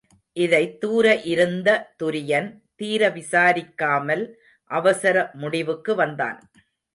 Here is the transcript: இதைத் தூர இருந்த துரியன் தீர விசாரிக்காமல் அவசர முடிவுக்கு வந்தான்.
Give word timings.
இதைத் 0.37 0.79
தூர 0.79 1.15
இருந்த 1.15 1.93
துரியன் 2.03 2.47
தீர 2.75 3.09
விசாரிக்காமல் 3.09 4.33
அவசர 4.71 5.29
முடிவுக்கு 5.33 5.95
வந்தான். 5.95 6.39